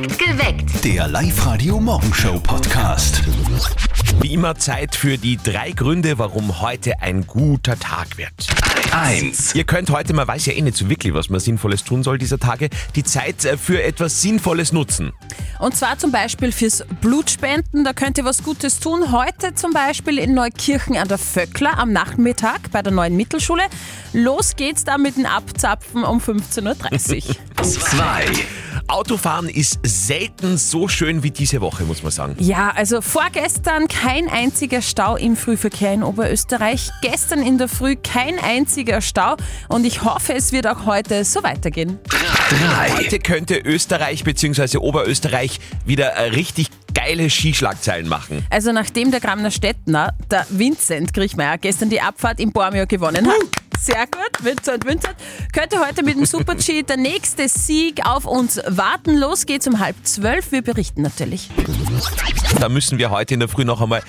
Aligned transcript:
Geweckt. 0.00 0.82
Der 0.82 1.06
Live-Radio-Morgenshow-Podcast. 1.08 3.22
Wie 4.22 4.32
immer 4.32 4.54
Zeit 4.54 4.94
für 4.94 5.18
die 5.18 5.36
drei 5.36 5.72
Gründe, 5.72 6.18
warum 6.18 6.62
heute 6.62 7.02
ein 7.02 7.26
guter 7.26 7.78
Tag 7.78 8.16
wird. 8.16 8.32
1. 8.92 9.54
Ihr 9.54 9.64
könnt 9.64 9.90
heute, 9.90 10.14
man 10.14 10.26
weiß 10.26 10.46
ja 10.46 10.54
eh 10.54 10.62
nicht 10.62 10.78
so 10.78 10.88
wirklich, 10.88 11.12
was 11.12 11.28
man 11.28 11.38
Sinnvolles 11.38 11.84
tun 11.84 12.02
soll 12.02 12.16
dieser 12.16 12.38
Tage, 12.38 12.70
die 12.96 13.04
Zeit 13.04 13.44
äh, 13.44 13.58
für 13.58 13.82
etwas 13.82 14.22
Sinnvolles 14.22 14.72
nutzen. 14.72 15.12
Und 15.58 15.76
zwar 15.76 15.98
zum 15.98 16.12
Beispiel 16.12 16.50
fürs 16.50 16.82
Blutspenden, 17.02 17.84
da 17.84 17.92
könnt 17.92 18.16
ihr 18.16 18.24
was 18.24 18.42
Gutes 18.42 18.80
tun. 18.80 19.12
Heute 19.12 19.54
zum 19.54 19.74
Beispiel 19.74 20.16
in 20.18 20.32
Neukirchen 20.32 20.96
an 20.96 21.08
der 21.08 21.18
Vöckler 21.18 21.78
am 21.78 21.92
Nachmittag 21.92 22.70
bei 22.72 22.80
der 22.80 22.92
neuen 22.92 23.16
Mittelschule. 23.16 23.64
Los 24.14 24.56
geht's 24.56 24.84
da 24.84 24.96
mit 24.96 25.18
dem 25.18 25.26
Abzapfen 25.26 26.04
um 26.04 26.20
15.30 26.20 27.28
Uhr. 27.28 27.36
2. 27.62 28.24
Autofahren 28.90 29.48
ist 29.48 29.78
selten 29.84 30.58
so 30.58 30.88
schön 30.88 31.22
wie 31.22 31.30
diese 31.30 31.60
Woche, 31.60 31.84
muss 31.84 32.02
man 32.02 32.10
sagen. 32.10 32.34
ja, 32.40 32.72
also 32.74 33.00
vorgestern 33.00 33.86
kein 33.86 34.28
einziger 34.28 34.82
Stau 34.82 35.14
im 35.14 35.36
Frühverkehr 35.36 35.94
in 35.94 36.02
Oberösterreich. 36.02 36.90
Gestern 37.00 37.40
in 37.40 37.56
der 37.56 37.68
Früh 37.68 37.94
kein 37.94 38.40
einziger 38.40 39.00
Stau. 39.00 39.36
Und 39.68 39.84
ich 39.84 40.02
hoffe, 40.02 40.34
es 40.34 40.50
wird 40.50 40.66
auch 40.66 40.86
heute 40.86 41.24
so 41.24 41.44
weitergehen. 41.44 42.00
3. 42.08 42.90
Heute 42.96 43.20
könnte 43.20 43.58
Österreich 43.58 44.24
bzw. 44.24 44.78
Oberösterreich 44.78 45.60
wieder 45.86 46.12
richtig 46.32 46.66
geile 46.94 47.30
Skischlagzeilen 47.30 48.08
machen. 48.08 48.44
Also 48.50 48.72
nachdem 48.72 49.10
der 49.10 49.20
Gramner 49.20 49.50
Stettner, 49.50 50.14
der 50.30 50.46
Vincent 50.50 51.12
Griechmeier, 51.12 51.58
gestern 51.58 51.90
die 51.90 52.00
Abfahrt 52.00 52.40
in 52.40 52.52
Bormio 52.52 52.86
gewonnen 52.86 53.26
hat. 53.26 53.36
Sehr 53.80 54.06
gut, 54.06 54.44
Vincent, 54.44 54.84
Vincent. 54.84 55.16
Könnte 55.54 55.80
heute 55.80 56.02
mit 56.02 56.14
dem 56.14 56.26
Super-G 56.26 56.82
der 56.82 56.98
nächste 56.98 57.48
Sieg 57.48 58.06
auf 58.06 58.26
uns 58.26 58.60
warten. 58.66 59.16
Los 59.16 59.46
geht's 59.46 59.66
um 59.66 59.78
halb 59.78 59.96
zwölf. 60.02 60.52
Wir 60.52 60.60
berichten 60.60 61.00
natürlich. 61.00 61.48
Da 62.58 62.68
müssen 62.68 62.98
wir 62.98 63.10
heute 63.10 63.32
in 63.34 63.40
der 63.40 63.48
Früh 63.48 63.64
noch 63.64 63.80
einmal 63.80 64.02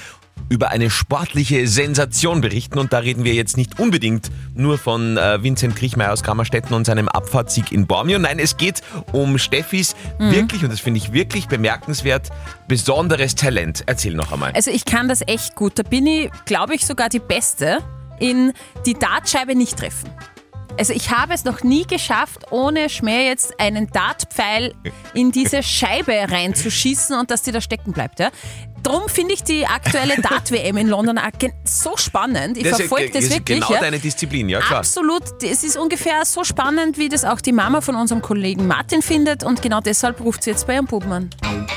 über 0.49 0.69
eine 0.69 0.89
sportliche 0.89 1.67
Sensation 1.67 2.41
berichten 2.41 2.79
und 2.79 2.93
da 2.93 2.99
reden 2.99 3.23
wir 3.23 3.33
jetzt 3.33 3.57
nicht 3.57 3.79
unbedingt 3.79 4.29
nur 4.55 4.77
von 4.77 5.17
äh, 5.17 5.41
Vincent 5.43 5.75
Kriechmeier 5.75 6.11
aus 6.11 6.23
Kammerstetten 6.23 6.73
und 6.73 6.85
seinem 6.85 7.07
Abfahrtssieg 7.07 7.71
in 7.71 7.87
Bormio. 7.87 8.19
Nein, 8.19 8.39
es 8.39 8.57
geht 8.57 8.81
um 9.11 9.37
Steffis 9.37 9.95
wirklich, 10.19 10.63
und 10.63 10.71
das 10.71 10.79
finde 10.79 10.99
ich 10.99 11.13
wirklich 11.13 11.47
bemerkenswert, 11.47 12.29
besonderes 12.67 13.35
Talent. 13.35 13.83
Erzähl 13.85 14.13
noch 14.13 14.31
einmal. 14.31 14.51
Also 14.53 14.71
ich 14.71 14.85
kann 14.85 15.07
das 15.07 15.21
echt 15.27 15.55
gut. 15.55 15.77
Da 15.79 15.83
bin 15.83 16.05
ich, 16.07 16.29
glaube 16.45 16.75
ich, 16.75 16.85
sogar 16.85 17.09
die 17.09 17.19
Beste 17.19 17.79
in 18.19 18.53
die 18.85 18.93
Dartscheibe 18.93 19.55
nicht 19.55 19.77
treffen. 19.77 20.09
Also 20.81 20.93
ich 20.93 21.11
habe 21.11 21.33
es 21.35 21.45
noch 21.45 21.61
nie 21.61 21.85
geschafft, 21.85 22.45
ohne 22.49 22.89
Schmäh 22.89 23.27
jetzt 23.27 23.59
einen 23.59 23.91
Dartpfeil 23.91 24.73
in 25.13 25.31
diese 25.31 25.61
Scheibe 25.77 26.11
reinzuschießen 26.11 27.19
und 27.19 27.29
dass 27.29 27.43
die 27.43 27.51
da 27.51 27.61
stecken 27.61 27.91
bleibt. 27.91 28.19
Ja? 28.19 28.31
Drum 28.81 29.03
finde 29.07 29.35
ich 29.35 29.43
die 29.43 29.67
aktuelle 29.67 30.15
Dart-WM 30.23 30.77
in 30.77 30.87
London 30.87 31.19
so 31.65 31.95
spannend. 31.97 32.57
Ich 32.57 32.67
verfolge 32.67 33.11
ge- 33.11 33.13
das 33.13 33.25
ist 33.25 33.33
wirklich. 33.35 33.59
genau 33.59 33.75
ja. 33.75 33.79
deine 33.79 33.99
Disziplin, 33.99 34.49
ja 34.49 34.59
klar. 34.59 34.79
Absolut. 34.79 35.21
Es 35.43 35.63
ist 35.63 35.77
ungefähr 35.77 36.25
so 36.25 36.43
spannend, 36.43 36.97
wie 36.97 37.09
das 37.09 37.25
auch 37.25 37.41
die 37.41 37.51
Mama 37.51 37.81
von 37.81 37.95
unserem 37.95 38.23
Kollegen 38.23 38.65
Martin 38.65 39.03
findet 39.03 39.43
und 39.43 39.61
genau 39.61 39.81
deshalb 39.81 40.19
ruft 40.19 40.41
sie 40.41 40.49
jetzt 40.49 40.65
bei 40.65 40.73
ihrem 40.73 40.87
Buben 40.87 41.11
an. 41.11 41.29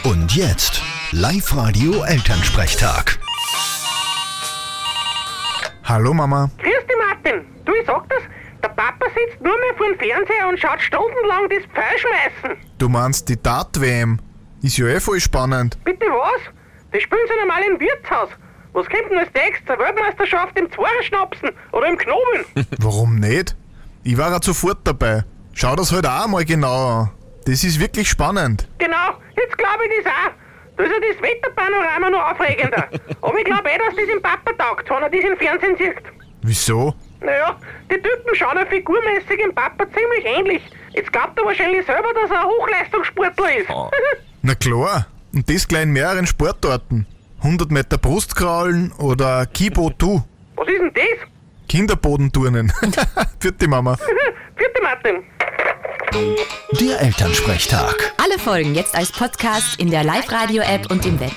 Und 0.04 0.34
jetzt 0.34 0.80
Live-Radio-Elternsprechtag. 1.10 3.18
Hallo 5.84 6.14
Mama. 6.14 6.48
Grüß 6.56 6.86
dich, 6.88 6.96
Martin. 7.06 7.44
Du, 7.66 7.72
ich 7.74 7.84
sag 7.86 8.08
das, 8.08 8.22
der 8.64 8.70
Papa 8.70 9.06
sitzt 9.14 9.42
nur 9.42 9.58
mehr 9.58 9.74
vor 9.76 9.86
dem 9.88 9.98
Fernseher 9.98 10.48
und 10.48 10.58
schaut 10.58 10.80
stundenlang 10.80 11.48
das 11.50 11.64
Pfeil 11.74 11.98
schmeißen. 11.98 12.56
Du 12.78 12.88
meinst 12.88 13.28
die 13.28 13.40
Dart-WM? 13.40 14.18
Ist 14.62 14.78
ja 14.78 14.86
eh 14.86 15.00
voll 15.00 15.20
spannend. 15.20 15.76
Bitte 15.84 16.06
was? 16.06 16.40
Das 16.92 17.02
spielen 17.02 17.20
sie 17.28 17.38
normal 17.46 17.62
im 17.70 17.78
Wirtshaus. 17.78 18.30
Was 18.72 18.88
kommt 18.88 19.10
denn 19.10 19.18
als 19.18 19.28
nächstes? 19.34 19.68
Eine 19.68 19.78
Weltmeisterschaft 19.84 20.58
im 20.58 20.72
Zweierschnapsen 20.72 21.50
oder 21.72 21.88
im 21.88 21.98
Knobeln? 21.98 22.44
Warum 22.78 23.16
nicht? 23.16 23.54
Ich 24.02 24.16
war 24.16 24.30
ja 24.30 24.38
sofort 24.42 24.78
dabei. 24.84 25.24
Schau 25.52 25.76
das 25.76 25.92
halt 25.92 26.06
auch 26.06 26.26
mal 26.26 26.44
genau 26.44 27.00
an. 27.02 27.10
Das 27.44 27.62
ist 27.62 27.78
wirklich 27.78 28.08
spannend. 28.08 28.66
genau, 28.78 29.10
jetzt 29.36 29.58
glaube 29.58 29.84
ich 29.86 30.04
das 30.04 30.12
auch. 30.12 30.30
Da 30.76 30.84
ist 30.84 30.90
ja 30.90 31.12
das 31.12 31.22
Wetterpanorama 31.22 32.10
noch 32.10 32.30
aufregender. 32.30 32.88
Aber 33.20 33.38
ich 33.38 33.44
glaube 33.44 33.70
eh, 33.70 33.78
dass 33.78 33.94
das 33.94 34.06
dem 34.06 34.22
Papa 34.22 34.52
taugt, 34.58 34.88
wenn 34.88 35.02
er 35.02 35.10
das 35.10 35.20
im 35.20 35.36
Fernsehen 35.36 35.76
sieht. 35.76 36.02
Wieso? 36.42 36.94
Naja, 37.24 37.56
die 37.90 37.94
Typen 37.94 38.34
schauen 38.34 38.58
ja 38.58 38.66
figurmäßig 38.66 39.38
dem 39.42 39.54
Papa 39.54 39.84
ziemlich 39.86 40.24
ähnlich. 40.24 40.62
Jetzt 40.92 41.12
glaubt 41.12 41.38
er 41.38 41.44
wahrscheinlich 41.46 41.84
selber, 41.86 42.08
dass 42.14 42.30
er 42.30 42.40
ein 42.40 42.46
Hochleistungssportler 42.46 43.56
ist. 43.56 43.70
Oh. 43.70 43.90
Na 44.42 44.54
klar. 44.54 45.06
Und 45.32 45.48
das 45.48 45.66
gleich 45.66 45.84
in 45.84 45.92
mehreren 45.92 46.26
Sportarten. 46.26 47.06
100 47.38 47.70
Meter 47.70 47.98
Brustkraulen 47.98 48.92
oder 48.98 49.46
Kibo 49.46 49.90
Tu. 49.90 50.20
was 50.56 50.68
ist 50.68 50.78
denn 50.80 50.92
das? 50.94 51.28
Kinderbodenturnen. 51.68 52.72
Vierte 53.40 53.68
Mama. 53.68 53.96
Vierte 54.56 54.82
Martin. 54.82 55.24
Der 56.80 57.00
Elternsprechtag. 57.00 58.12
Alle 58.22 58.38
Folgen 58.38 58.74
jetzt 58.74 58.94
als 58.94 59.10
Podcast 59.10 59.80
in 59.80 59.90
der 59.90 60.04
Live-Radio-App 60.04 60.90
und 60.90 61.04
im 61.06 61.18
Web. 61.18 61.32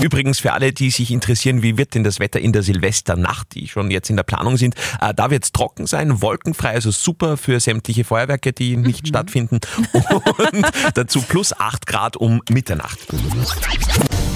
Übrigens 0.00 0.40
für 0.40 0.52
alle, 0.52 0.72
die 0.72 0.90
sich 0.90 1.10
interessieren, 1.10 1.62
wie 1.62 1.76
wird 1.76 1.94
denn 1.94 2.04
das 2.04 2.18
Wetter 2.18 2.40
in 2.40 2.52
der 2.52 2.62
Silvesternacht, 2.62 3.54
die 3.54 3.68
schon 3.68 3.90
jetzt 3.90 4.10
in 4.10 4.16
der 4.16 4.22
Planung 4.22 4.56
sind, 4.56 4.74
äh, 5.00 5.12
da 5.14 5.30
wird 5.30 5.44
es 5.44 5.52
trocken 5.52 5.86
sein, 5.86 6.22
wolkenfrei, 6.22 6.70
also 6.70 6.90
super 6.90 7.36
für 7.36 7.60
sämtliche 7.60 8.04
Feuerwerke, 8.04 8.52
die 8.52 8.76
nicht 8.76 9.08
stattfinden 9.08 9.60
und 9.92 10.66
dazu 10.94 11.22
plus 11.22 11.52
8 11.52 11.86
Grad 11.86 12.16
um 12.16 12.40
Mitternacht. 12.50 12.98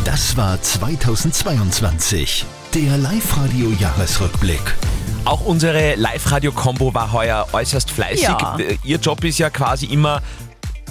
Das 0.04 0.36
war 0.36 0.60
2022. 0.60 2.44
Der 2.74 2.98
Live-Radio-Jahresrückblick. 2.98 4.74
Auch 5.24 5.44
unsere 5.44 5.96
Live-Radio-Kombo 5.96 6.94
war 6.94 7.12
heuer 7.12 7.48
äußerst 7.52 7.90
fleißig. 7.90 8.28
Ja. 8.28 8.56
Ihr 8.84 8.98
Job 8.98 9.24
ist 9.24 9.38
ja 9.38 9.50
quasi 9.50 9.86
immer 9.86 10.22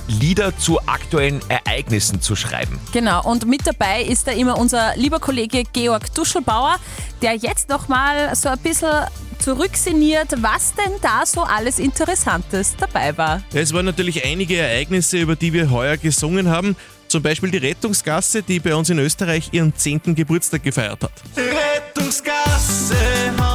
Lieder 0.08 0.58
zu 0.58 0.80
aktuellen 0.88 1.42
Ereignissen 1.50 2.22
zu 2.22 2.36
schreiben. 2.36 2.80
Genau, 2.92 3.24
und 3.24 3.48
mit 3.48 3.66
dabei 3.66 4.04
ist 4.04 4.28
da 4.28 4.32
immer 4.32 4.58
unser 4.58 4.96
lieber 4.96 5.20
Kollege 5.20 5.64
Georg 5.74 6.14
Duschelbauer, 6.14 6.78
der 7.22 7.36
jetzt 7.36 7.70
nochmal 7.70 8.36
so 8.36 8.50
ein 8.50 8.60
bisschen 8.60 9.06
zurücksinniert, 9.40 10.28
was 10.42 10.74
denn 10.74 10.94
da 11.02 11.26
so 11.26 11.42
alles 11.42 11.80
Interessantes 11.80 12.76
dabei 12.78 13.18
war. 13.18 13.42
Es 13.54 13.74
waren 13.74 13.86
natürlich 13.86 14.26
einige 14.26 14.58
Ereignisse, 14.58 15.18
über 15.18 15.36
die 15.36 15.54
wir 15.54 15.70
heuer 15.70 15.98
gesungen 15.98 16.50
haben. 16.50 16.76
Zum 17.08 17.22
Beispiel 17.22 17.52
die 17.52 17.58
Rettungsgasse, 17.58 18.42
die 18.42 18.60
bei 18.60 18.76
uns 18.76 18.90
in 18.90 19.00
Österreich 19.00 19.50
ihren 19.52 19.76
10. 19.76 20.16
Geburtstag 20.16 20.64
gefeiert 20.64 21.04
hat. 21.04 21.12
Rettungsgasse 21.36 22.96
haben 23.38 23.55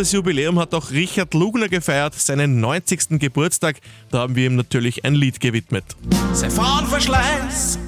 rundes 0.00 0.12
Jubiläum 0.12 0.58
hat 0.58 0.72
auch 0.72 0.90
Richard 0.92 1.34
Lugner 1.34 1.68
gefeiert, 1.68 2.14
seinen 2.14 2.58
90. 2.58 3.20
Geburtstag. 3.20 3.76
Da 4.10 4.20
haben 4.20 4.34
wir 4.34 4.46
ihm 4.46 4.56
natürlich 4.56 5.04
ein 5.04 5.14
Lied 5.14 5.40
gewidmet. 5.40 5.84
Sein 6.32 6.50
Frauenverschleiß 6.50 7.78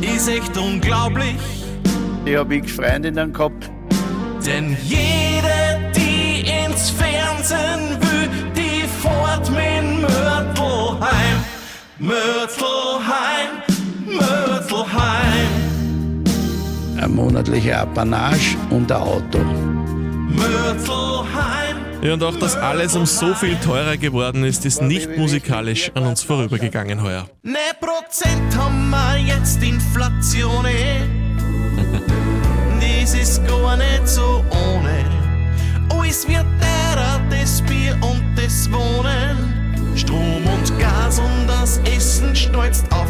ist 0.00 0.28
echt 0.28 0.56
unglaublich, 0.58 1.36
Ich 2.24 2.34
habe 2.34 2.56
x 2.56 2.72
Freundinnen 2.72 3.32
gehabt. 3.32 3.70
denn 4.44 4.76
jede, 4.82 5.92
die 5.94 6.40
ins 6.40 6.90
Fernsehen 6.90 7.96
will, 8.00 8.28
die 8.56 8.82
fährt 9.00 9.48
mit 9.50 10.00
Mörtelheim. 10.00 11.44
Mörtelheim, 12.00 13.62
Mörtelheim. 14.06 15.46
Eine 16.96 17.08
monatliche 17.08 17.78
Apanage 17.78 18.56
und 18.70 18.90
ein 18.90 19.00
Auto. 19.00 19.38
Mörtelheim. 19.38 21.11
Ja, 22.02 22.14
und 22.14 22.22
auch, 22.24 22.34
dass 22.34 22.56
alles 22.56 22.96
um 22.96 23.06
so 23.06 23.32
viel 23.32 23.54
teurer 23.60 23.96
geworden 23.96 24.42
ist, 24.42 24.66
ist 24.66 24.82
nicht 24.82 25.16
musikalisch 25.16 25.92
an 25.94 26.02
uns 26.04 26.24
vorübergegangen 26.24 27.00
heuer. 27.00 27.28
Ne 27.44 27.58
Prozent 27.80 28.56
haben 28.56 28.90
wir 28.90 29.18
jetzt 29.18 29.62
Inflation. 29.62 30.66
Das 32.80 33.14
ist 33.14 33.46
gar 33.46 33.76
nicht 33.76 34.08
so 34.08 34.44
ohne. 34.50 35.04
Alles 35.90 36.26
wird 36.26 36.44
teurer, 36.60 37.20
das 37.30 37.62
Bier 37.62 37.96
und 38.00 38.34
das 38.34 38.68
Wohnen. 38.72 39.94
Strom 39.94 40.44
und 40.44 40.78
Gas 40.80 41.20
und 41.20 41.46
das 41.46 41.78
Essen 41.84 42.34
schneuzt 42.34 42.84
auf. 42.90 43.06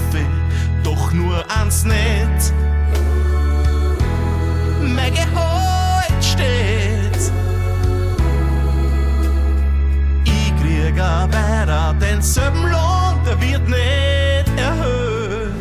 Doch 0.84 1.12
nur 1.14 1.42
eins 1.50 1.84
nicht. 1.84 2.52
Mein 4.82 5.14
Gehalt 5.14 5.51
Aber 11.02 11.32
weiter 11.32 11.96
denselben 12.00 12.62
Lohn, 12.62 13.24
der 13.26 13.40
wird 13.40 13.68
nicht 13.68 14.58
erhöht. 14.58 15.52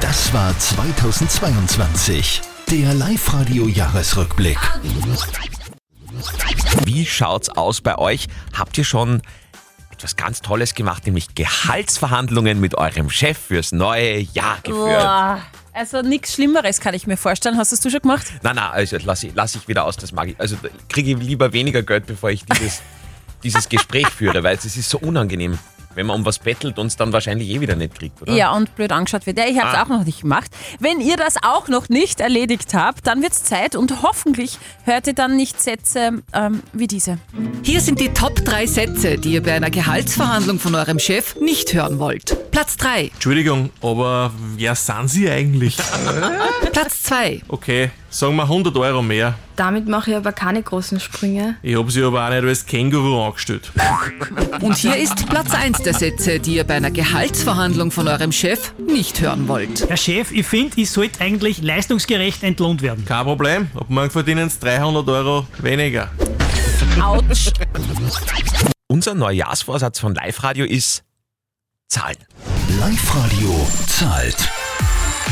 Das 0.00 0.14
Das 0.24 0.32
war 0.34 0.58
2022. 0.58 2.42
Der 2.70 2.94
Live-Radio-Jahresrückblick. 2.94 4.58
Wie 6.84 7.06
schaut's 7.06 7.48
aus 7.48 7.80
bei 7.80 7.96
euch? 7.98 8.26
Habt 8.52 8.76
ihr 8.78 8.84
schon 8.84 9.22
etwas 9.90 10.16
ganz 10.16 10.40
Tolles 10.40 10.74
gemacht, 10.74 11.06
nämlich 11.06 11.34
Gehaltsverhandlungen 11.34 12.60
mit 12.60 12.76
eurem 12.76 13.10
Chef 13.10 13.38
fürs 13.38 13.72
neue 13.72 14.18
Jahr 14.18 14.58
geführt? 14.62 15.00
Boah. 15.00 15.38
Also 15.72 16.02
nichts 16.02 16.34
Schlimmeres 16.34 16.80
kann 16.80 16.94
ich 16.94 17.06
mir 17.06 17.16
vorstellen. 17.16 17.56
Hast 17.56 17.72
das 17.72 17.80
du 17.80 17.90
schon 17.90 18.00
gemacht? 18.00 18.26
Nein, 18.42 18.56
nein, 18.56 18.70
also 18.70 18.96
lass 19.02 19.22
ich, 19.24 19.32
lass 19.34 19.54
ich 19.56 19.66
wieder 19.66 19.84
aus, 19.84 19.96
das 19.96 20.12
mag 20.12 20.28
ich. 20.28 20.38
Also 20.38 20.56
kriege 20.88 21.12
ich 21.12 21.18
lieber 21.18 21.52
weniger 21.52 21.82
Geld, 21.82 22.06
bevor 22.06 22.30
ich 22.30 22.44
dieses, 22.44 22.82
dieses 23.44 23.68
Gespräch 23.68 24.08
führe, 24.08 24.42
weil 24.42 24.56
es 24.56 24.64
ist 24.64 24.88
so 24.90 24.98
unangenehm, 24.98 25.58
wenn 25.94 26.06
man 26.06 26.16
um 26.16 26.24
was 26.26 26.40
bettelt 26.40 26.78
und 26.80 26.88
es 26.88 26.96
dann 26.96 27.12
wahrscheinlich 27.12 27.48
eh 27.50 27.60
wieder 27.60 27.76
nicht 27.76 27.94
kriegt, 27.96 28.20
oder? 28.20 28.32
Ja, 28.32 28.50
und 28.52 28.74
blöd 28.74 28.90
angeschaut 28.90 29.26
wird. 29.26 29.38
Ja, 29.38 29.44
ich 29.46 29.60
habe 29.60 29.68
es 29.70 29.74
Ah. 29.76 29.82
auch 29.84 29.88
noch 29.88 30.04
nicht 30.04 30.22
gemacht. 30.22 30.50
Wenn 30.80 31.00
ihr 31.00 31.16
das 31.16 31.36
auch 31.42 31.68
noch 31.68 31.88
nicht 31.88 32.18
erledigt 32.20 32.74
habt, 32.74 33.06
dann 33.06 33.22
wird's 33.22 33.44
Zeit 33.44 33.76
und 33.76 34.02
hoffentlich 34.02 34.58
hört 34.84 35.06
ihr 35.06 35.12
dann 35.14 35.36
nicht 35.36 35.62
Sätze 35.62 36.22
ähm, 36.32 36.62
wie 36.72 36.88
diese. 36.88 37.18
Hier 37.62 37.80
sind 37.80 38.00
die 38.00 38.08
Top 38.08 38.44
3 38.44 38.66
Sätze, 38.66 39.18
die 39.18 39.34
ihr 39.34 39.42
bei 39.42 39.52
einer 39.52 39.70
Gehaltsverhandlung 39.70 40.58
von 40.58 40.74
eurem 40.74 40.98
Chef 40.98 41.36
nicht 41.36 41.72
hören 41.74 42.00
wollt. 42.00 42.36
Platz 42.50 42.76
3. 42.76 43.10
Entschuldigung, 43.12 43.70
aber 43.80 44.32
wer 44.56 44.74
sind 44.74 45.08
Sie 45.08 45.30
eigentlich? 45.30 45.76
Platz 46.72 47.04
2. 47.04 47.42
Okay, 47.46 47.90
sagen 48.14 48.36
wir 48.36 48.44
100 48.44 48.76
Euro 48.76 49.02
mehr. 49.02 49.34
Damit 49.56 49.88
mache 49.88 50.10
ich 50.10 50.16
aber 50.16 50.32
keine 50.32 50.62
großen 50.62 51.00
Sprünge. 51.00 51.56
Ich 51.62 51.76
habe 51.76 51.90
Sie 51.90 52.02
aber 52.02 52.24
auch 52.24 52.30
nicht 52.30 52.44
als 52.44 52.64
Känguru 52.64 53.22
angestellt. 53.22 53.72
Und 54.60 54.76
hier 54.76 54.96
ist 54.96 55.28
Platz 55.28 55.52
1 55.52 55.82
der 55.82 55.94
Sätze, 55.94 56.38
die 56.38 56.56
ihr 56.56 56.64
bei 56.64 56.74
einer 56.74 56.90
Gehaltsverhandlung 56.90 57.90
von 57.90 58.06
eurem 58.06 58.32
Chef 58.32 58.72
nicht 58.78 59.20
hören 59.20 59.48
wollt. 59.48 59.88
Herr 59.88 59.96
Chef, 59.96 60.30
ich 60.30 60.46
finde, 60.46 60.80
ich 60.80 60.90
sollte 60.90 61.20
eigentlich 61.20 61.60
leistungsgerecht 61.62 62.42
entlohnt 62.42 62.82
werden. 62.82 63.04
Kein 63.04 63.24
Problem, 63.24 63.68
ab 63.74 63.86
morgen 63.88 64.10
verdienen 64.10 64.48
Sie 64.48 64.60
300 64.60 65.08
Euro 65.08 65.46
weniger. 65.58 66.10
Autsch. 67.02 67.50
Unser 68.86 69.14
Neujahrsvorsatz 69.14 69.98
von 69.98 70.14
Live 70.14 70.42
Radio 70.44 70.64
ist 70.64 71.02
Zahlen. 71.88 72.16
Live-Radio 72.80 73.66
zahlt. 73.86 74.48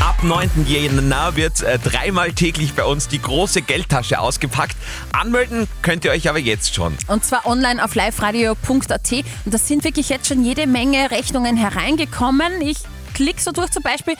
Ab 0.03 0.21
9. 0.21 0.65
Jänner 0.67 1.37
wird 1.37 1.61
äh, 1.61 1.79
dreimal 1.79 2.33
täglich 2.33 2.73
bei 2.73 2.83
uns 2.83 3.07
die 3.07 3.21
große 3.21 3.61
Geldtasche 3.61 4.19
ausgepackt. 4.19 4.75
Anmelden 5.13 5.65
könnt 5.81 6.03
ihr 6.03 6.11
euch 6.11 6.27
aber 6.27 6.39
jetzt 6.39 6.75
schon. 6.75 6.93
Und 7.07 7.23
zwar 7.23 7.45
online 7.45 7.81
auf 7.81 7.95
liveradio.at. 7.95 9.11
Und 9.13 9.53
da 9.53 9.57
sind 9.57 9.85
wirklich 9.85 10.09
jetzt 10.09 10.27
schon 10.27 10.43
jede 10.43 10.67
Menge 10.67 11.09
Rechnungen 11.09 11.55
hereingekommen. 11.55 12.61
Ich 12.61 12.79
klicke 13.13 13.41
so 13.41 13.53
durch 13.53 13.71
zum 13.71 13.81
Beispiel. 13.81 14.15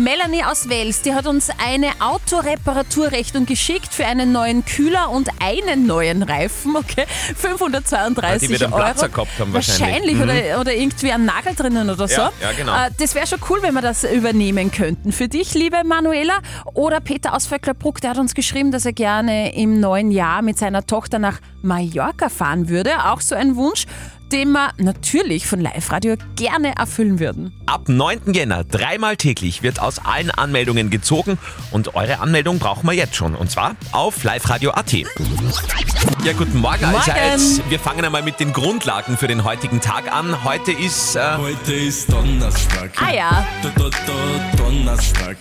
Melanie 0.00 0.42
aus 0.44 0.70
Wels, 0.70 1.02
die 1.02 1.12
hat 1.12 1.26
uns 1.26 1.50
eine 1.62 1.88
Autoreparaturrechnung 2.00 3.44
geschickt 3.44 3.92
für 3.92 4.06
einen 4.06 4.32
neuen 4.32 4.64
Kühler 4.64 5.10
und 5.10 5.28
einen 5.40 5.86
neuen 5.86 6.22
Reifen, 6.22 6.74
okay? 6.74 7.04
532 7.36 8.48
Die 8.48 8.52
wird 8.52 8.62
einen 8.62 8.72
Euro. 8.72 8.82
Platzer 8.82 9.08
gehabt 9.10 9.38
haben 9.38 9.52
wahrscheinlich. 9.52 10.14
Mhm. 10.14 10.22
oder, 10.22 10.60
oder 10.60 10.74
irgendwie 10.74 11.12
einen 11.12 11.26
Nagel 11.26 11.54
drinnen 11.54 11.90
oder 11.90 12.08
so. 12.08 12.14
Ja, 12.14 12.32
ja, 12.40 12.52
genau. 12.56 12.72
Äh, 12.72 12.90
das 12.98 13.14
wäre 13.14 13.26
schon 13.26 13.40
cool, 13.50 13.58
wenn 13.60 13.74
wir 13.74 13.82
das 13.82 14.04
übernehmen 14.04 14.70
könnten. 14.70 15.12
Für 15.12 15.28
dich, 15.28 15.52
liebe 15.52 15.84
Manuela. 15.84 16.38
Oder 16.72 17.00
Peter 17.00 17.34
aus 17.34 17.46
Vöcklerbruck, 17.46 18.00
der 18.00 18.10
hat 18.10 18.18
uns 18.18 18.34
geschrieben, 18.34 18.70
dass 18.70 18.86
er 18.86 18.94
gerne 18.94 19.54
im 19.54 19.80
neuen 19.80 20.10
Jahr 20.10 20.40
mit 20.40 20.56
seiner 20.58 20.86
Tochter 20.86 21.18
nach 21.18 21.40
Mallorca 21.60 22.30
fahren 22.30 22.70
würde. 22.70 23.04
Auch 23.04 23.20
so 23.20 23.34
ein 23.34 23.54
Wunsch, 23.54 23.84
den 24.32 24.52
wir 24.52 24.72
natürlich 24.78 25.46
von 25.46 25.60
Live 25.60 25.90
Radio 25.90 26.16
gerne 26.36 26.76
erfüllen 26.76 27.18
würden. 27.18 27.52
Ab 27.66 27.88
9. 27.88 28.32
Jänner 28.32 28.64
dreimal 28.64 29.16
täglich 29.16 29.62
wird 29.62 29.80
aus 29.80 29.98
allen 29.98 30.30
Anmeldungen 30.30 30.90
gezogen 30.90 31.38
und 31.70 31.94
eure 31.94 32.20
Anmeldung 32.20 32.58
brauchen 32.58 32.86
wir 32.86 32.94
jetzt 32.94 33.16
schon 33.16 33.34
und 33.34 33.50
zwar 33.50 33.76
auf 33.92 34.22
liveradio.at. 34.24 34.92
Ja, 34.92 36.32
guten 36.36 36.58
Morgen 36.58 36.84
allseits. 36.84 37.60
Wir 37.68 37.78
fangen 37.78 38.04
einmal 38.04 38.22
mit 38.22 38.40
den 38.40 38.52
Grundlagen 38.52 39.16
für 39.16 39.26
den 39.26 39.44
heutigen 39.44 39.80
Tag 39.80 40.12
an. 40.12 40.44
Heute 40.44 40.72
ist 40.72 41.16
äh, 41.16 41.36
Heute 41.36 41.72
ist 41.72 42.12
Donnerstag. 42.12 42.90
Ah 43.00 43.12
ja. 43.12 43.46
Da, 43.62 43.70
da, 43.76 43.90
da, 44.06 44.56
Donnerstag. 44.56 45.36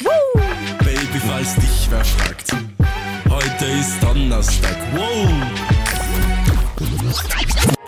Baby, 0.79 1.19
falls 1.27 1.55
dich 1.55 1.87
wer 1.89 2.05
fragt. 2.05 2.55
Heute 3.29 3.65
ist 3.65 4.01
Donnerstag. 4.01 4.77
Wow. 4.93 5.58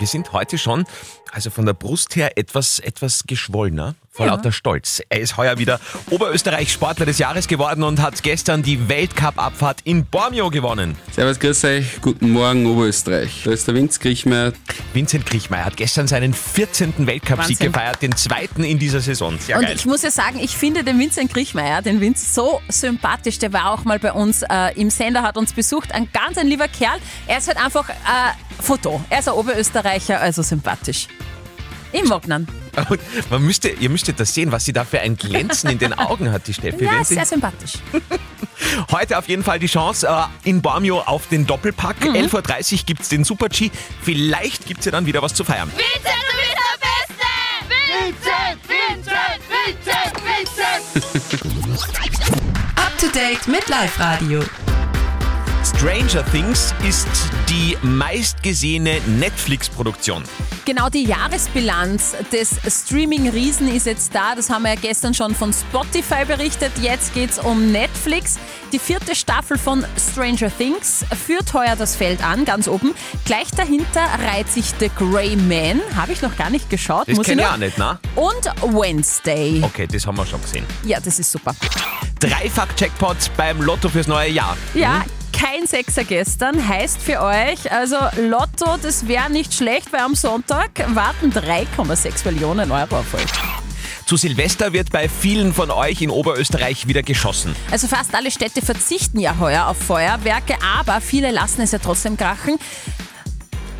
Wir 0.01 0.07
sind 0.07 0.33
heute 0.33 0.57
schon, 0.57 0.85
also 1.31 1.49
von 1.49 1.65
der 1.65 1.73
Brust 1.73 2.15
her 2.15 2.37
etwas, 2.37 2.79
etwas 2.79 3.23
geschwollener, 3.25 3.95
vor 4.09 4.25
Ja. 4.25 4.33
lauter 4.33 4.51
Stolz. 4.51 5.01
Er 5.07 5.21
ist 5.21 5.37
heuer 5.37 5.57
wieder 5.57 5.79
Oberösterreich 6.09 6.71
Sportler 6.71 7.05
des 7.05 7.17
Jahres 7.17 7.47
geworden 7.47 7.83
und 7.83 8.01
hat 8.01 8.21
gestern 8.23 8.61
die 8.63 8.89
Weltcup-Abfahrt 8.89 9.79
in 9.85 10.05
Bormio 10.05 10.49
gewonnen. 10.49 10.97
Servus, 11.13 11.39
grüß 11.39 11.63
euch, 11.63 12.01
guten 12.01 12.31
Morgen 12.31 12.65
Oberösterreich. 12.65 13.43
Da 13.45 13.51
ist 13.51 13.65
der 13.67 13.75
Vince 13.75 13.99
Kriechmeier. 14.01 14.51
Vincent 14.93 15.25
Kriechmeier 15.25 15.63
hat 15.65 15.77
gestern 15.77 16.07
seinen 16.07 16.33
14. 16.33 17.07
Weltcup-Sieg 17.07 17.59
gefeiert, 17.59 18.01
den 18.01 18.15
zweiten 18.17 18.65
in 18.65 18.77
dieser 18.77 18.99
Saison. 18.99 19.39
Sehr 19.39 19.57
und 19.57 19.63
geil. 19.63 19.75
ich 19.75 19.85
muss 19.85 20.01
ja 20.01 20.11
sagen, 20.11 20.39
ich 20.39 20.57
finde 20.57 20.83
den 20.83 20.99
Vincent 20.99 21.33
Kriechmeier, 21.33 21.81
den 21.81 22.01
Vince, 22.01 22.25
so 22.33 22.61
sympathisch. 22.67 23.39
Der 23.39 23.53
war 23.53 23.71
auch 23.71 23.85
mal 23.85 23.99
bei 23.99 24.11
uns 24.11 24.41
äh, 24.43 24.73
im 24.75 24.89
Sender, 24.89 25.21
hat 25.23 25.37
uns 25.37 25.53
besucht. 25.53 25.93
Ein 25.93 26.09
ganz 26.11 26.37
ein 26.37 26.47
lieber 26.47 26.67
Kerl. 26.67 26.99
Er 27.27 27.37
ist 27.37 27.47
halt 27.47 27.57
einfach 27.63 27.87
äh, 27.89 27.93
Foto. 28.61 29.01
Er 29.09 29.19
ist 29.19 29.29
ein 29.29 29.35
Oberösterreicher, 29.35 30.19
also 30.19 30.41
sympathisch. 30.41 31.07
Ihn. 31.93 32.11
Und 32.89 33.01
man 33.29 33.41
müsste, 33.41 33.69
ihr 33.69 33.89
müsstet 33.89 34.19
das 34.19 34.33
sehen, 34.33 34.51
was 34.51 34.65
sie 34.65 34.73
da 34.73 34.85
für 34.85 34.99
ein 34.99 35.17
Glänzen 35.17 35.69
in 35.69 35.79
den 35.79 35.93
Augen 35.93 36.31
hat, 36.31 36.47
die 36.47 36.53
Steffi. 36.53 36.85
Ja, 36.91 37.03
sehr 37.03 37.25
sympathisch. 37.25 37.73
Heute 38.91 39.17
auf 39.17 39.27
jeden 39.27 39.43
Fall 39.43 39.59
die 39.59 39.67
Chance 39.67 40.07
äh, 40.07 40.49
in 40.49 40.61
Bormio 40.61 40.99
auf 40.99 41.27
den 41.27 41.45
Doppelpack. 41.47 41.97
11.30 42.01 42.73
Uhr 42.73 42.79
gibt 42.85 43.01
es 43.01 43.09
den 43.09 43.23
Super-G. 43.23 43.71
Vielleicht 44.01 44.65
gibt 44.65 44.79
es 44.79 44.85
ja 44.85 44.91
dann 44.91 45.05
wieder 45.05 45.21
was 45.21 45.33
zu 45.33 45.43
feiern. 45.43 45.71
Vincent, 45.71 46.23
du 46.29 46.37
bist 46.37 46.55
der 46.57 46.77
Beste! 46.87 47.31
Vincent, 48.07 48.59
Vincent, 48.67 49.41
Vincent, 49.83 50.13
Vincent! 51.35 52.21
Up 52.75 52.97
to 52.99 53.07
date 53.07 53.47
mit 53.47 53.67
Live 53.69 53.99
Radio. 53.99 54.41
Stranger 55.63 56.25
Things 56.31 56.73
ist 56.87 57.07
die 57.47 57.77
meistgesehene 57.83 58.99
Netflix-Produktion. 59.05 60.23
Genau 60.65 60.89
die 60.89 61.03
Jahresbilanz 61.03 62.15
des 62.31 62.55
Streaming-Riesen 62.67 63.67
ist 63.67 63.85
jetzt 63.85 64.15
da. 64.15 64.33
Das 64.35 64.49
haben 64.49 64.63
wir 64.63 64.73
ja 64.73 64.79
gestern 64.79 65.13
schon 65.13 65.35
von 65.35 65.53
Spotify 65.53 66.25
berichtet. 66.25 66.71
Jetzt 66.81 67.13
geht's 67.13 67.37
um 67.37 67.71
Netflix. 67.71 68.39
Die 68.73 68.79
vierte 68.79 69.15
Staffel 69.15 69.57
von 69.59 69.85
Stranger 69.99 70.51
Things 70.55 71.05
führt 71.27 71.53
heuer 71.53 71.75
das 71.75 71.95
Feld 71.95 72.23
an, 72.23 72.43
ganz 72.43 72.67
oben. 72.67 72.95
Gleich 73.25 73.51
dahinter 73.51 74.01
reiht 74.25 74.49
sich 74.49 74.73
The 74.79 74.89
Grey 74.97 75.35
Man. 75.35 75.79
Habe 75.95 76.13
ich 76.13 76.23
noch 76.23 76.35
gar 76.37 76.49
nicht 76.49 76.71
geschaut. 76.71 77.07
Das 77.07 77.17
muss 77.17 77.27
kenne 77.27 77.43
ich 77.43 77.47
noch. 77.47 77.53
auch 77.53 77.57
nicht, 77.57 77.77
ne? 77.77 77.99
Und 78.15 78.73
Wednesday. 78.81 79.61
Okay, 79.63 79.85
das 79.85 80.07
haben 80.07 80.17
wir 80.17 80.25
schon 80.25 80.41
gesehen. 80.41 80.65
Ja, 80.85 80.99
das 80.99 81.19
ist 81.19 81.31
super. 81.31 81.55
Dreifach-Jackpot 82.19 83.17
beim 83.37 83.61
Lotto 83.61 83.89
fürs 83.89 84.07
neue 84.07 84.29
Jahr. 84.29 84.57
Ja, 84.73 85.03
kein 85.41 85.65
Sechser 85.65 86.03
gestern 86.03 86.67
heißt 86.67 87.01
für 87.01 87.21
euch, 87.21 87.71
also 87.71 87.95
Lotto, 88.21 88.77
das 88.81 89.07
wäre 89.07 89.31
nicht 89.31 89.55
schlecht, 89.55 89.91
weil 89.91 90.01
am 90.01 90.13
Sonntag 90.13 90.69
warten 90.93 91.31
3,6 91.31 92.25
Millionen 92.25 92.71
Euro 92.71 92.99
auf 92.99 93.13
euch. 93.15 93.25
Zu 94.05 94.17
Silvester 94.17 94.71
wird 94.71 94.91
bei 94.91 95.09
vielen 95.09 95.51
von 95.53 95.71
euch 95.71 96.01
in 96.03 96.11
Oberösterreich 96.11 96.87
wieder 96.87 97.01
geschossen. 97.01 97.55
Also 97.71 97.87
fast 97.87 98.13
alle 98.13 98.29
Städte 98.29 98.61
verzichten 98.61 99.19
ja 99.19 99.39
heuer 99.39 99.65
auf 99.65 99.77
Feuerwerke, 99.77 100.57
aber 100.77 101.01
viele 101.01 101.31
lassen 101.31 101.61
es 101.61 101.71
ja 101.71 101.79
trotzdem 101.79 102.17
krachen. 102.17 102.59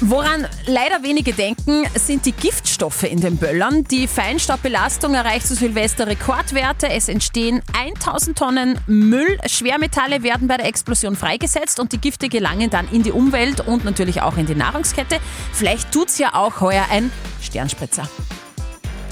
Woran 0.03 0.47
leider 0.65 1.03
wenige 1.03 1.31
denken, 1.31 1.85
sind 1.93 2.25
die 2.25 2.31
Giftstoffe 2.31 3.03
in 3.03 3.21
den 3.21 3.37
Böllern. 3.37 3.83
Die 3.83 4.07
Feinstaubbelastung 4.07 5.13
erreicht 5.13 5.45
zu 5.45 5.53
Silvester 5.53 6.07
Rekordwerte. 6.07 6.89
Es 6.89 7.07
entstehen 7.07 7.61
1000 7.77 8.35
Tonnen 8.35 8.79
Müll. 8.87 9.37
Schwermetalle 9.45 10.23
werden 10.23 10.47
bei 10.47 10.57
der 10.57 10.65
Explosion 10.65 11.15
freigesetzt 11.15 11.79
und 11.79 11.91
die 11.91 11.99
Gifte 11.99 12.29
gelangen 12.29 12.71
dann 12.71 12.89
in 12.91 13.03
die 13.03 13.11
Umwelt 13.11 13.61
und 13.61 13.85
natürlich 13.85 14.23
auch 14.23 14.37
in 14.37 14.47
die 14.47 14.55
Nahrungskette. 14.55 15.17
Vielleicht 15.53 15.91
tut's 15.91 16.17
ja 16.17 16.33
auch 16.33 16.61
heuer 16.61 16.85
ein 16.89 17.11
Sternspritzer. 17.39 18.09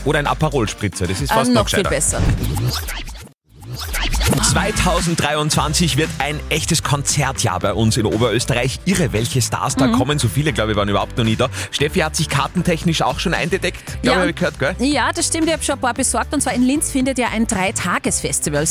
Oder 0.06 0.18
ein 0.20 0.28
Aperol-Spritzer, 0.28 1.06
das 1.06 1.22
ist 1.22 1.32
fast 1.32 1.52
Äh, 1.52 1.54
noch, 1.54 1.66
noch 1.66 1.70
viel 1.70 1.84
besser. 1.84 2.20
2023 4.38 5.98
wird 5.98 6.10
ein 6.20 6.40
echtes 6.50 6.84
Konzertjahr 6.84 7.60
bei 7.60 7.74
uns 7.74 7.98
in 7.98 8.06
Oberösterreich. 8.06 8.80
Irre, 8.86 9.12
welche 9.12 9.42
Stars 9.42 9.76
da 9.76 9.88
Mhm. 9.88 9.94
kommen. 9.94 10.20
So 10.20 10.28
viele, 10.28 10.54
glaube 10.54 10.72
ich, 10.72 10.78
waren 10.78 10.88
überhaupt 10.88 11.18
noch 11.18 11.26
nie 11.26 11.36
da. 11.36 11.50
Steffi 11.72 12.00
hat 12.00 12.16
sich 12.16 12.30
kartentechnisch 12.30 13.02
auch 13.02 13.20
schon 13.20 13.34
eingedeckt, 13.34 14.02
glaube 14.02 14.20
habe 14.20 14.30
ich 14.30 14.36
gehört, 14.36 14.60
gell? 14.60 14.76
Ja, 14.80 15.12
das 15.12 15.28
stimmt. 15.28 15.48
Ich 15.48 15.54
habe 15.54 15.64
schon 15.64 15.76
ein 15.76 15.82
paar 15.82 15.94
besorgt. 15.94 16.34
Und 16.34 16.42
zwar 16.42 16.54
in 16.54 16.64
Linz 16.64 16.92
findet 16.92 17.18
ja 17.18 17.28
ein 17.34 17.48
Dreitages-Festival 17.48 18.64
äh, 18.64 18.68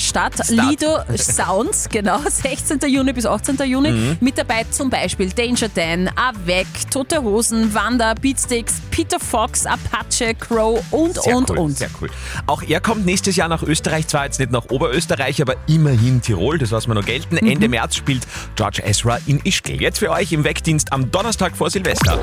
statt. 0.00 0.34
Start. 0.34 0.48
Lido 0.50 0.98
Sounds, 1.16 1.88
genau. 1.90 2.20
16. 2.24 2.78
Juni 2.88 3.12
bis 3.12 3.26
18. 3.26 3.56
Juni. 3.64 3.90
Mhm. 3.90 4.16
Mit 4.20 4.38
dabei 4.38 4.64
zum 4.70 4.88
Beispiel 4.88 5.30
Danger 5.30 5.68
Dan, 5.68 6.10
Avec, 6.16 6.66
Tote 6.90 7.22
Hosen, 7.22 7.74
Wanda, 7.74 8.14
Beatsticks, 8.14 8.74
Peter 8.90 9.18
Fox, 9.18 9.66
Apache, 9.66 10.34
Crow 10.34 10.80
und, 10.90 11.20
Sehr 11.20 11.36
und, 11.36 11.50
cool, 11.50 11.58
und. 11.58 11.78
Sehr 11.78 11.90
cool. 12.00 12.10
Auch 12.46 12.62
er 12.62 12.80
kommt 12.80 13.04
nächstes 13.04 13.36
Jahr 13.36 13.48
nach 13.48 13.62
Österreich, 13.62 14.06
zwar 14.08 14.24
jetzt 14.26 14.38
nicht 14.38 14.50
nach 14.52 14.64
Oberösterreich, 14.70 14.91
aber 15.40 15.54
immerhin 15.66 16.20
Tirol, 16.20 16.58
das 16.58 16.70
lassen 16.70 16.90
wir 16.90 16.94
noch 16.94 17.04
gelten. 17.04 17.36
Mhm. 17.40 17.50
Ende 17.50 17.68
März 17.68 17.96
spielt 17.96 18.26
George 18.56 18.82
Ezra 18.84 19.18
in 19.26 19.40
Ischgl. 19.44 19.80
Jetzt 19.80 19.98
für 19.98 20.10
euch 20.10 20.32
im 20.32 20.44
Wegdienst 20.44 20.92
am 20.92 21.10
Donnerstag 21.10 21.56
vor 21.56 21.70
Silvester. 21.70 22.20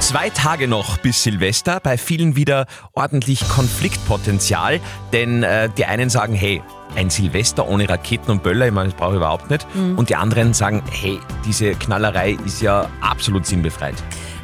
Zwei 0.00 0.30
Tage 0.30 0.68
noch 0.68 0.98
bis 0.98 1.22
Silvester, 1.22 1.80
bei 1.80 1.96
vielen 1.98 2.36
wieder 2.36 2.66
ordentlich 2.94 3.48
Konfliktpotenzial, 3.48 4.80
denn 5.12 5.42
äh, 5.42 5.68
die 5.76 5.84
einen 5.84 6.10
sagen, 6.10 6.34
hey, 6.34 6.62
ein 6.96 7.10
Silvester 7.10 7.68
ohne 7.68 7.88
Raketen 7.88 8.30
und 8.30 8.42
Böller, 8.42 8.66
ich 8.66 8.72
meine, 8.72 8.88
das 8.90 8.96
brauche 8.98 9.12
ich 9.12 9.16
überhaupt 9.16 9.50
nicht. 9.50 9.66
Mhm. 9.74 9.98
Und 9.98 10.08
die 10.10 10.16
anderen 10.16 10.54
sagen, 10.54 10.82
hey, 10.90 11.18
diese 11.46 11.72
Knallerei 11.74 12.36
ist 12.44 12.62
ja 12.62 12.88
absolut 13.00 13.46
sinnbefreit. 13.46 13.94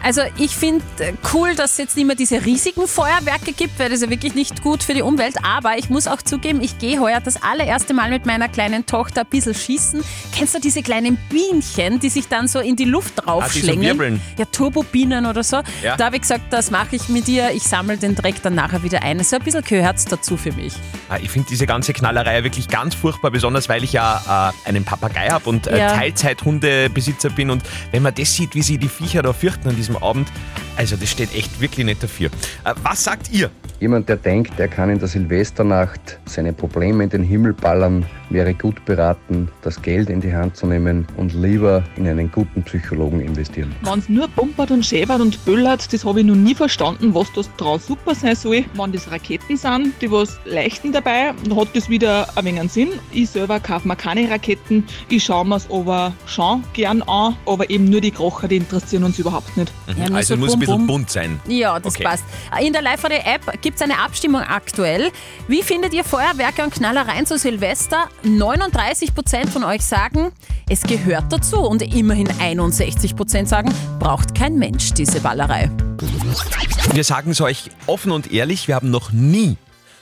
Also 0.02 0.22
ich 0.36 0.56
finde 0.56 0.84
äh, 1.00 1.12
cool, 1.34 1.54
dass 1.54 1.72
es 1.72 1.78
jetzt 1.78 1.96
nicht 1.96 2.06
mehr 2.06 2.14
diese 2.14 2.44
riesigen 2.44 2.86
Feuerwerke 2.86 3.52
gibt, 3.52 3.78
weil 3.78 3.90
das 3.90 4.00
ja 4.00 4.08
wirklich 4.08 4.34
nicht 4.34 4.62
gut 4.62 4.82
für 4.82 4.94
die 4.94 5.02
Umwelt. 5.02 5.34
Aber 5.42 5.76
ich 5.76 5.90
muss 5.90 6.06
auch 6.06 6.22
zugeben, 6.22 6.60
ich 6.62 6.78
gehe 6.78 7.00
heuer 7.00 7.20
das 7.20 7.42
allererste 7.42 7.94
Mal 7.94 8.10
mit 8.10 8.24
meiner 8.24 8.48
kleinen 8.48 8.86
Tochter 8.86 9.22
ein 9.22 9.26
bisschen 9.26 9.54
schießen. 9.54 10.02
Kennst 10.32 10.54
du 10.54 10.60
diese 10.60 10.82
kleinen 10.82 11.16
Bienchen, 11.28 11.98
die 11.98 12.10
sich 12.10 12.28
dann 12.28 12.46
so 12.46 12.60
in 12.60 12.76
die 12.76 12.84
Luft 12.84 13.26
Ah, 13.26 13.40
die 13.52 13.60
so 13.60 13.72
ja, 13.72 14.44
Turbobienen 14.52 15.26
oder 15.26 15.42
so. 15.42 15.56
Ja. 15.82 15.96
Da 15.96 16.06
habe 16.06 16.16
ich 16.16 16.22
gesagt, 16.22 16.52
das 16.52 16.70
mache 16.70 16.96
ich 16.96 17.08
mit 17.08 17.26
dir. 17.26 17.50
Ich 17.50 17.64
sammle 17.64 17.96
den 17.96 18.14
Dreck 18.14 18.40
dann 18.42 18.54
nachher 18.54 18.82
wieder 18.82 19.02
ein. 19.02 19.22
So 19.24 19.36
ein 19.36 19.42
bisschen 19.42 19.64
gehört 19.64 20.00
dazu 20.10 20.36
für 20.36 20.52
mich. 20.52 20.74
Ah, 21.08 21.18
Ich 21.20 21.30
finde 21.30 21.48
diese 21.50 21.66
ganze 21.66 21.92
Knallerei 21.92 22.37
wirklich 22.44 22.68
ganz 22.68 22.94
furchtbar, 22.94 23.30
besonders 23.30 23.68
weil 23.68 23.84
ich 23.84 23.92
ja 23.92 24.52
äh, 24.64 24.68
einen 24.68 24.84
Papagei 24.84 25.28
habe 25.28 25.48
und 25.48 25.66
äh, 25.66 25.78
Ja. 25.78 25.96
Teilzeithundebesitzer 25.96 27.30
bin. 27.30 27.50
Und 27.50 27.62
wenn 27.90 28.02
man 28.02 28.14
das 28.14 28.34
sieht, 28.34 28.54
wie 28.54 28.62
sie 28.62 28.78
die 28.78 28.88
Viecher 28.88 29.22
da 29.22 29.32
fürchten 29.32 29.68
an 29.68 29.76
diesem 29.76 29.96
Abend, 29.96 30.28
also 30.78 30.96
das 30.96 31.10
steht 31.10 31.34
echt 31.34 31.60
wirklich 31.60 31.84
nicht 31.84 32.02
dafür. 32.02 32.30
Äh, 32.64 32.72
was 32.82 33.04
sagt 33.04 33.30
ihr? 33.32 33.50
Jemand, 33.80 34.08
der 34.08 34.16
denkt, 34.16 34.58
er 34.58 34.68
kann 34.68 34.90
in 34.90 34.98
der 34.98 35.08
Silvesternacht 35.08 36.18
seine 36.24 36.52
Probleme 36.52 37.04
in 37.04 37.10
den 37.10 37.22
Himmel 37.22 37.52
ballern, 37.52 38.04
wäre 38.30 38.52
gut 38.54 38.84
beraten, 38.84 39.48
das 39.62 39.80
Geld 39.80 40.10
in 40.10 40.20
die 40.20 40.34
Hand 40.34 40.56
zu 40.56 40.66
nehmen 40.66 41.06
und 41.16 41.32
lieber 41.32 41.84
in 41.96 42.06
einen 42.06 42.30
guten 42.30 42.62
Psychologen 42.64 43.20
investieren. 43.20 43.74
Wenn 43.82 44.00
es 44.00 44.08
nur 44.08 44.28
pumpert 44.28 44.70
und 44.70 44.84
schäbert 44.84 45.20
und 45.20 45.44
böllert, 45.44 45.92
das 45.92 46.04
habe 46.04 46.20
ich 46.20 46.26
noch 46.26 46.34
nie 46.34 46.54
verstanden, 46.54 47.14
was 47.14 47.32
das 47.34 47.48
dran 47.56 47.78
super 47.78 48.14
sein 48.14 48.34
soll. 48.34 48.64
Wenn 48.74 48.92
das 48.92 49.10
Raketen 49.10 49.56
sind, 49.56 49.94
die 50.00 50.10
was 50.10 50.38
leichten 50.44 50.92
dabei, 50.92 51.32
dann 51.44 51.56
hat 51.56 51.68
das 51.74 51.88
wieder 51.88 52.26
ein 52.36 52.44
wenig 52.44 52.72
Sinn. 52.72 52.88
Ich 53.12 53.30
selber 53.30 53.60
kaufe 53.60 53.86
mir 53.86 53.96
keine 53.96 54.28
Raketen. 54.28 54.84
Ich 55.08 55.24
schaue 55.24 55.46
mir 55.46 55.56
es 55.56 55.70
aber 55.70 56.12
schon 56.26 56.64
gern 56.72 57.02
an, 57.02 57.36
aber 57.46 57.70
eben 57.70 57.84
nur 57.84 58.00
die 58.00 58.10
Krocher, 58.10 58.48
die 58.48 58.56
interessieren 58.56 59.04
uns 59.04 59.18
überhaupt 59.18 59.56
nicht. 59.56 59.72
Ja, 59.96 60.08
nur 60.08 60.18
also 60.18 60.34
so 60.34 60.40
muss 60.40 60.52
ein 60.52 60.60
bisschen 60.72 60.86
bunt 60.86 61.10
sein. 61.10 61.40
Ja, 61.46 61.78
das 61.80 61.94
Okay. 61.94 62.04
passt. 62.04 62.24
In 62.60 62.72
der 62.72 62.82
Live-Radio-App 62.82 63.60
gibt 63.62 63.76
es 63.76 63.82
eine 63.82 63.98
Abstimmung 63.98 64.40
aktuell. 64.42 65.10
Wie 65.48 65.62
findet 65.62 65.92
ihr 65.94 66.04
Feuerwerke 66.04 66.62
und 66.62 66.72
Knallereien 66.74 67.26
zu 67.26 67.38
Silvester? 67.38 68.08
39% 68.24 69.48
von 69.48 69.64
euch 69.64 69.82
sagen, 69.82 70.32
es 70.68 70.82
gehört 70.82 71.32
dazu. 71.32 71.60
Und 71.60 71.82
immerhin 71.82 72.28
61% 72.28 73.46
sagen, 73.46 73.72
braucht 73.98 74.34
kein 74.34 74.56
Mensch 74.56 74.92
diese 74.94 75.20
Ballerei. 75.20 75.70
Wir 76.92 77.04
sagen 77.04 77.30
es 77.32 77.40
euch 77.40 77.70
offen 77.86 78.12
und 78.12 78.32
ehrlich, 78.32 78.68
wir 78.68 78.74
haben 78.74 78.90
noch 78.90 79.10
nie 79.12 79.56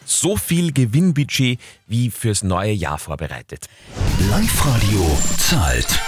so 0.05 0.37
viel 0.37 0.73
Gewinnbudget 0.73 1.59
wie 1.87 2.11
fürs 2.11 2.43
neue 2.45 2.73
Jahr 2.73 2.99
vorbereitet. 2.99 3.67
Live-Radio 4.31 5.19
zahlt. 5.39 6.01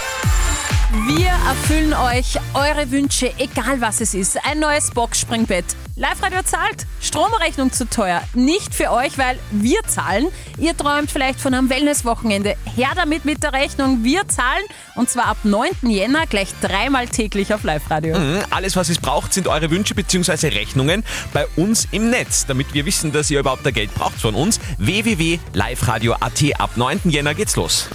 Wir 1.07 1.27
erfüllen 1.27 1.93
euch 1.93 2.37
eure 2.53 2.89
Wünsche, 2.91 3.31
egal 3.37 3.79
was 3.81 4.01
es 4.01 4.13
ist. 4.13 4.37
Ein 4.45 4.59
neues 4.59 4.89
Boxspringbett. 4.91 5.65
Live-Radio 5.95 6.41
zahlt. 6.43 6.85
Stromrechnung 7.01 7.71
zu 7.73 7.87
teuer. 7.89 8.21
Nicht 8.33 8.73
für 8.73 8.89
euch, 8.91 9.17
weil 9.17 9.37
wir 9.51 9.81
zahlen. 9.85 10.27
Ihr 10.57 10.75
träumt 10.75 11.11
vielleicht 11.11 11.39
von 11.41 11.53
einem 11.53 11.69
Wellnesswochenende. 11.69 12.55
Her 12.75 12.89
damit 12.95 13.25
mit 13.25 13.43
der 13.43 13.53
Rechnung. 13.53 14.03
Wir 14.03 14.27
zahlen. 14.27 14.63
Und 14.95 15.09
zwar 15.09 15.25
ab 15.25 15.37
9. 15.43 15.69
Jänner 15.83 16.25
gleich 16.25 16.49
dreimal 16.61 17.07
täglich 17.07 17.53
auf 17.53 17.63
Live-Radio. 17.63 18.17
Mhm, 18.17 18.39
Alles, 18.49 18.75
was 18.75 18.89
es 18.89 18.97
braucht, 18.97 19.33
sind 19.33 19.47
eure 19.47 19.69
Wünsche 19.71 19.93
bzw. 19.93 20.47
Rechnungen 20.47 21.03
bei 21.33 21.45
uns 21.57 21.87
im 21.91 22.09
Netz, 22.09 22.45
damit 22.45 22.73
wir 22.73 22.85
wissen, 22.85 23.11
dass 23.11 23.29
ihr 23.29 23.41
überhaupt 23.41 23.65
da 23.65 23.71
Geld 23.71 23.93
braucht 23.93 24.19
von 24.19 24.35
uns. 24.35 24.59
www.liveradio.at. 24.77 26.43
Ab 26.59 26.71
9. 26.77 27.01
Jänner 27.05 27.33
geht's 27.35 27.55
los. 27.57 27.89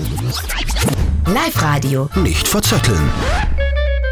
Live-Radio. 1.26 2.08
Nicht 2.16 2.46
verzetteln. 2.46 3.10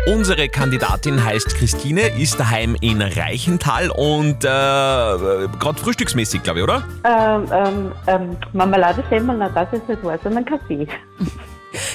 Unsere 0.07 0.49
Kandidatin 0.49 1.23
heißt 1.23 1.55
Christine, 1.57 2.09
ist 2.19 2.41
daheim 2.41 2.75
in 2.81 3.03
Reichenthal 3.03 3.91
und 3.91 4.45
äh, 4.45 4.49
gerade 4.49 5.79
frühstücksmäßig, 5.79 6.43
glaube 6.43 6.61
ich, 6.61 6.65
oder? 6.65 6.83
Ähm, 7.05 7.47
ähm, 7.53 7.93
ähm, 8.07 8.37
Marmelade, 8.53 9.05
Semmel, 9.11 9.37
na 9.37 9.49
das 9.51 9.73
ist 9.73 9.89
nicht 9.89 10.03
wahr, 10.03 10.19
sondern 10.25 10.45
Kaffee. 10.45 10.89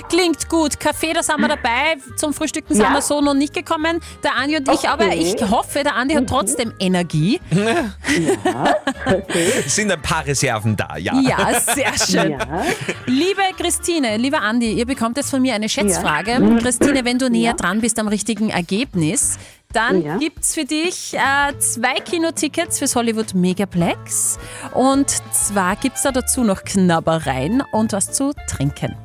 Klingt 0.09 0.47
gut. 0.49 0.79
Kaffee, 0.79 1.13
da 1.13 1.23
sind 1.23 1.39
wir 1.39 1.47
dabei. 1.47 1.97
Zum 2.15 2.33
Frühstücken 2.33 2.73
sind 2.73 2.83
Ja. 2.83 2.93
wir 2.93 3.01
so 3.01 3.21
noch 3.21 3.33
nicht 3.33 3.53
gekommen. 3.53 3.99
Der 4.23 4.35
Andi 4.35 4.57
und 4.57 4.67
ich, 4.69 4.79
Okay. 4.79 4.87
aber 4.87 5.13
ich 5.15 5.35
hoffe, 5.49 5.83
der 5.83 5.95
Andi 5.95 6.15
hat 6.15 6.27
trotzdem 6.27 6.73
Energie. 6.79 7.39
Es 9.65 9.75
sind 9.75 9.91
ein 9.91 10.01
paar 10.01 10.25
Reserven 10.25 10.75
da, 10.75 10.97
ja. 10.97 11.13
Ja, 11.21 11.59
sehr 11.59 11.93
schön. 11.97 12.31
Ja. 12.31 12.63
Liebe 13.05 13.41
Christine, 13.57 14.17
lieber 14.17 14.41
Andi, 14.41 14.73
ihr 14.73 14.85
bekommt 14.85 15.17
jetzt 15.17 15.29
von 15.29 15.41
mir 15.41 15.53
eine 15.55 15.69
Schätzfrage. 15.69 16.31
Ja. 16.31 16.39
Mhm. 16.39 16.59
Christine, 16.59 17.05
wenn 17.05 17.19
du 17.19 17.29
näher 17.29 17.53
dran 17.53 17.81
bist 17.81 17.99
am 17.99 18.07
richtigen 18.07 18.49
Ergebnis, 18.49 19.37
dann 19.73 20.01
Ja. 20.01 20.17
gibt's 20.17 20.53
für 20.53 20.63
dich 20.65 21.13
äh, 21.13 21.57
zwei 21.59 21.95
Kinotickets 21.99 22.79
fürs 22.79 22.95
Hollywood 22.95 23.33
Megaplex. 23.33 24.39
Und 24.73 25.09
zwar 25.33 25.75
gibt's 25.75 26.03
da 26.03 26.11
dazu 26.11 26.43
noch 26.43 26.63
Knabbereien 26.63 27.63
und 27.71 27.91
was 27.93 28.11
zu 28.13 28.31
trinken. 28.49 28.95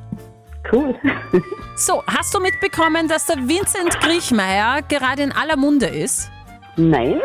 Cool. 0.71 0.95
So, 1.75 2.03
hast 2.05 2.31
du 2.35 2.39
mitbekommen, 2.39 3.07
dass 3.07 3.25
der 3.25 3.37
Vincent 3.37 3.99
Griechmeier 3.99 4.83
gerade 4.83 5.23
in 5.23 5.31
aller 5.31 5.57
Munde 5.57 5.87
ist? 5.87 6.29
Nein. 6.77 7.19